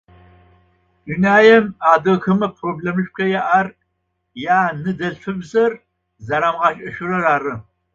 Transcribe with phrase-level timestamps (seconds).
[1.05, 3.67] Дунаем адыгэхэмэ проблэмышъухо яӏэр
[4.61, 5.71] яныдэлфыбзэр
[6.25, 7.53] зэрамашӏышъурэр ары.